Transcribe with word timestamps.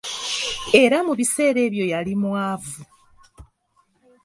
Era 0.83 0.97
mu 1.07 1.13
biseera 1.19 1.59
ebyo 1.67 1.85
yali 1.93 2.13
mwavu. 2.21 2.79